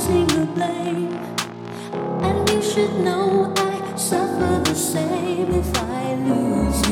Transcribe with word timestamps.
placing 0.00 0.26
the 0.28 0.46
blame. 0.54 1.12
And 2.22 2.48
you 2.50 2.62
should 2.62 2.94
know 3.00 3.52
I 3.56 3.96
suffer 3.96 4.62
the 4.64 4.74
same 4.74 5.52
if 5.52 5.76
I 5.76 6.14
lose 6.14 6.89